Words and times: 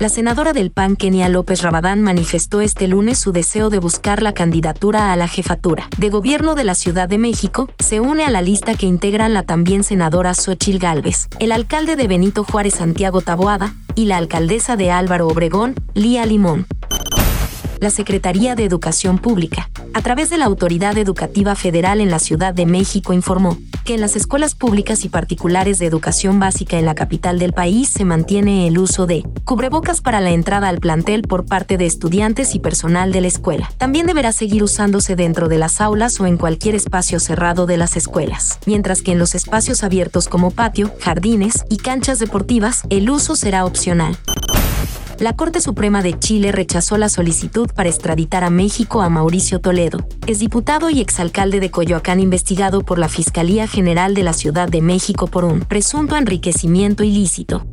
La 0.00 0.08
senadora 0.08 0.54
del 0.54 0.70
PAN, 0.70 0.96
Kenia 0.96 1.28
López 1.28 1.60
Rabadán, 1.60 2.00
manifestó 2.00 2.62
este 2.62 2.88
lunes 2.88 3.18
su 3.18 3.32
deseo 3.32 3.68
de 3.68 3.78
buscar 3.78 4.22
la 4.22 4.32
candidatura 4.32 5.12
a 5.12 5.16
la 5.16 5.28
jefatura 5.28 5.90
de 5.98 6.08
gobierno 6.08 6.54
de 6.54 6.64
la 6.64 6.74
Ciudad 6.74 7.06
de 7.06 7.18
México. 7.18 7.68
Se 7.78 8.00
une 8.00 8.24
a 8.24 8.30
la 8.30 8.40
lista 8.40 8.74
que 8.74 8.86
integran 8.86 9.34
la 9.34 9.42
también 9.42 9.84
senadora 9.84 10.32
Xochil 10.32 10.78
Gálvez, 10.78 11.28
el 11.38 11.52
alcalde 11.52 11.96
de 11.96 12.08
Benito 12.08 12.44
Juárez 12.44 12.76
Santiago 12.76 13.20
Taboada 13.20 13.74
y 13.94 14.06
la 14.06 14.16
alcaldesa 14.16 14.74
de 14.74 14.90
Álvaro 14.90 15.28
Obregón, 15.28 15.74
Lía 15.92 16.24
Limón 16.24 16.66
la 17.80 17.88
Secretaría 17.88 18.54
de 18.54 18.64
Educación 18.66 19.18
Pública, 19.18 19.70
a 19.94 20.02
través 20.02 20.28
de 20.28 20.36
la 20.36 20.44
Autoridad 20.44 20.98
Educativa 20.98 21.54
Federal 21.54 22.02
en 22.02 22.10
la 22.10 22.18
Ciudad 22.18 22.52
de 22.52 22.66
México, 22.66 23.14
informó 23.14 23.56
que 23.84 23.94
en 23.94 24.00
las 24.00 24.16
escuelas 24.16 24.54
públicas 24.54 25.04
y 25.04 25.08
particulares 25.08 25.78
de 25.78 25.86
educación 25.86 26.40
básica 26.40 26.78
en 26.78 26.86
la 26.86 26.94
capital 26.94 27.38
del 27.38 27.52
país 27.52 27.88
se 27.88 28.04
mantiene 28.04 28.66
el 28.66 28.78
uso 28.78 29.06
de 29.06 29.24
cubrebocas 29.44 30.00
para 30.00 30.20
la 30.20 30.30
entrada 30.30 30.68
al 30.68 30.80
plantel 30.80 31.22
por 31.22 31.46
parte 31.46 31.76
de 31.76 31.86
estudiantes 31.86 32.54
y 32.54 32.58
personal 32.58 33.12
de 33.12 33.20
la 33.20 33.28
escuela. 33.28 33.70
También 33.78 34.06
deberá 34.06 34.32
seguir 34.32 34.62
usándose 34.62 35.16
dentro 35.16 35.48
de 35.48 35.58
las 35.58 35.80
aulas 35.80 36.20
o 36.20 36.26
en 36.26 36.36
cualquier 36.36 36.74
espacio 36.74 37.20
cerrado 37.20 37.66
de 37.66 37.76
las 37.76 37.96
escuelas, 37.96 38.58
mientras 38.66 39.02
que 39.02 39.12
en 39.12 39.18
los 39.18 39.34
espacios 39.34 39.82
abiertos 39.84 40.28
como 40.28 40.50
patio, 40.50 40.92
jardines 41.00 41.64
y 41.68 41.78
canchas 41.78 42.18
deportivas 42.18 42.82
el 42.90 43.10
uso 43.10 43.36
será 43.36 43.64
opcional 43.64 44.16
la 45.20 45.36
Corte 45.36 45.60
Suprema 45.60 46.02
de 46.02 46.18
Chile 46.18 46.50
rechazó 46.50 46.96
la 46.96 47.10
solicitud 47.10 47.68
para 47.74 47.90
extraditar 47.90 48.42
a 48.42 48.48
México 48.48 49.02
a 49.02 49.10
Mauricio 49.10 49.60
Toledo, 49.60 49.98
exdiputado 50.26 50.88
y 50.88 51.00
exalcalde 51.00 51.60
de 51.60 51.70
Coyoacán 51.70 52.20
investigado 52.20 52.80
por 52.80 52.98
la 52.98 53.08
Fiscalía 53.08 53.66
General 53.66 54.14
de 54.14 54.22
la 54.22 54.32
Ciudad 54.32 54.68
de 54.68 54.80
México 54.80 55.26
por 55.26 55.44
un 55.44 55.60
presunto 55.60 56.16
enriquecimiento 56.16 57.04
ilícito 57.04 57.66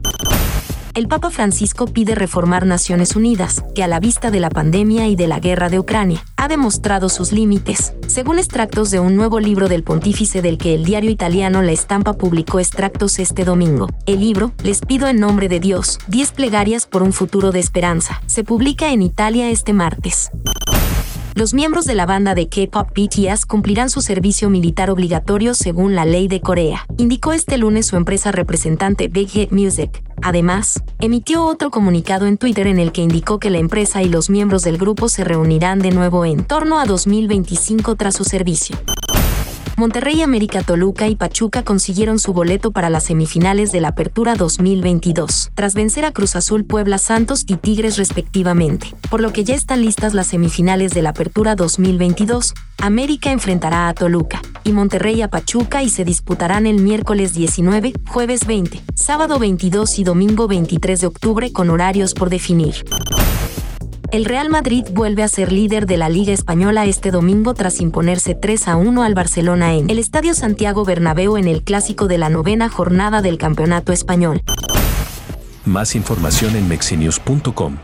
el 0.97 1.07
Papa 1.07 1.29
Francisco 1.29 1.85
pide 1.85 2.15
reformar 2.15 2.65
Naciones 2.65 3.15
Unidas, 3.15 3.63
que 3.75 3.83
a 3.83 3.87
la 3.87 3.99
vista 3.99 4.31
de 4.31 4.39
la 4.39 4.49
pandemia 4.49 5.07
y 5.07 5.15
de 5.15 5.27
la 5.27 5.39
guerra 5.39 5.69
de 5.69 5.77
Ucrania, 5.77 6.25
ha 6.37 6.47
demostrado 6.47 7.07
sus 7.09 7.31
límites, 7.31 7.93
según 8.07 8.39
extractos 8.39 8.89
de 8.89 8.99
un 8.99 9.15
nuevo 9.15 9.39
libro 9.39 9.67
del 9.67 9.83
pontífice 9.83 10.41
del 10.41 10.57
que 10.57 10.73
el 10.73 10.85
diario 10.85 11.11
italiano 11.11 11.61
La 11.61 11.71
Estampa 11.71 12.13
publicó 12.13 12.59
extractos 12.59 13.19
este 13.19 13.45
domingo. 13.45 13.87
El 14.07 14.21
libro, 14.21 14.53
Les 14.63 14.81
pido 14.81 15.07
en 15.07 15.19
nombre 15.19 15.49
de 15.49 15.59
Dios, 15.59 15.99
10 16.07 16.31
plegarias 16.31 16.87
por 16.87 17.03
un 17.03 17.13
futuro 17.13 17.51
de 17.51 17.59
esperanza, 17.59 18.19
se 18.25 18.43
publica 18.43 18.91
en 18.91 19.03
Italia 19.03 19.51
este 19.51 19.73
martes 19.73 20.31
los 21.37 21.53
miembros 21.53 21.85
de 21.85 21.93
la 21.93 22.07
banda 22.07 22.33
de 22.33 22.49
K-pop 22.49 22.89
BTS 22.95 23.45
cumplirán 23.45 23.91
su 23.91 24.01
servicio 24.01 24.49
militar 24.49 24.89
obligatorio 24.89 25.53
según 25.53 25.93
la 25.93 26.03
ley 26.03 26.27
de 26.27 26.41
Corea, 26.41 26.87
indicó 26.97 27.31
este 27.31 27.59
lunes 27.59 27.85
su 27.85 27.95
empresa 27.95 28.31
representante 28.31 29.07
Big 29.07 29.29
Hit 29.29 29.51
Music. 29.51 30.03
Además, 30.23 30.81
emitió 30.99 31.45
otro 31.45 31.69
comunicado 31.69 32.25
en 32.25 32.39
Twitter 32.39 32.65
en 32.65 32.79
el 32.79 32.91
que 32.91 33.01
indicó 33.01 33.37
que 33.37 33.51
la 33.51 33.59
empresa 33.59 34.01
y 34.01 34.09
los 34.09 34.31
miembros 34.31 34.63
del 34.63 34.79
grupo 34.79 35.09
se 35.09 35.23
reunirán 35.23 35.77
de 35.77 35.91
nuevo 35.91 36.25
en 36.25 36.43
torno 36.43 36.79
a 36.79 36.85
2025 36.85 37.95
tras 37.95 38.15
su 38.15 38.23
servicio. 38.23 38.75
Monterrey 39.79 40.23
América 40.23 40.63
Toluca 40.63 41.07
y 41.07 41.15
Pachuca 41.15 41.61
consiguieron 41.61 42.17
su 42.17 42.33
boleto 42.33 42.71
para 42.71 42.89
las 42.89 43.03
semifinales 43.03 43.71
de 43.71 43.79
la 43.79 43.89
Apertura 43.89 44.33
2022, 44.33 45.51
tras 45.53 45.75
vencer 45.75 46.03
a 46.03 46.11
Cruz 46.11 46.35
Azul 46.35 46.65
Puebla 46.65 46.97
Santos 46.97 47.43
y 47.45 47.57
Tigres 47.57 47.97
respectivamente, 47.97 48.95
por 49.11 49.21
lo 49.21 49.31
que 49.31 49.43
ya 49.43 49.53
están 49.53 49.83
listas 49.83 50.15
las 50.15 50.25
semifinales 50.25 50.95
de 50.95 51.03
la 51.03 51.09
Apertura 51.09 51.53
2022. 51.53 52.55
América 52.79 53.31
enfrentará 53.31 53.87
a 53.87 53.93
Toluca 53.93 54.41
y 54.63 54.71
Monterrey 54.71 55.21
a 55.21 55.27
Pachuca 55.27 55.83
y 55.83 55.89
se 55.89 56.03
disputarán 56.03 56.65
el 56.65 56.81
miércoles 56.81 57.35
19, 57.35 57.93
jueves 58.07 58.47
20, 58.47 58.81
sábado 58.95 59.37
22 59.37 59.99
y 59.99 60.03
domingo 60.03 60.47
23 60.47 61.01
de 61.01 61.05
octubre 61.05 61.53
con 61.53 61.69
horarios 61.69 62.15
por 62.15 62.31
definir. 62.31 62.83
El 64.11 64.23
Real 64.23 64.49
Madrid 64.49 64.85
vuelve 64.91 65.23
a 65.23 65.27
ser 65.27 65.51
líder 65.51 65.85
de 65.85 65.97
la 65.97 66.07
Liga 66.07 66.31
Española 66.31 66.85
este 66.85 67.11
domingo 67.11 67.53
tras 67.53 67.81
imponerse 67.81 68.35
3 68.35 68.69
a 68.69 68.75
1 68.77 69.03
al 69.03 69.13
Barcelona 69.13 69.73
en 69.73 69.89
el 69.89 69.99
Estadio 69.99 70.33
Santiago 70.33 70.85
Bernabéu 70.85 71.35
en 71.35 71.47
el 71.47 71.61
clásico 71.63 72.07
de 72.07 72.17
la 72.17 72.29
novena 72.29 72.69
jornada 72.69 73.21
del 73.21 73.37
Campeonato 73.37 73.91
Español. 73.91 74.41
Más 75.65 75.93
información 75.95 76.55
en 76.55 76.69
mexinius.com. 76.69 77.77